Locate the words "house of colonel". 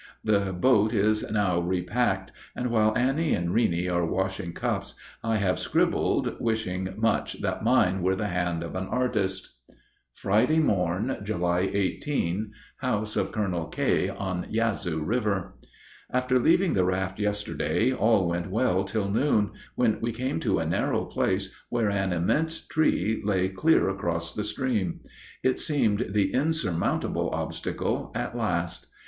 12.77-13.67